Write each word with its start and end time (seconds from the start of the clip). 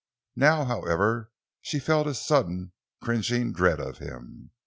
Now, 0.35 0.65
however, 0.65 1.29
she 1.61 1.77
felt 1.77 2.07
a 2.07 2.15
sudden, 2.15 2.71
cringing 3.03 3.53
dread 3.53 3.79
of 3.79 3.99
him. 3.99 4.49